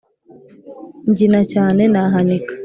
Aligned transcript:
Mbyina 1.09 1.41
cyane 1.53 1.81
nahanika 1.93 2.53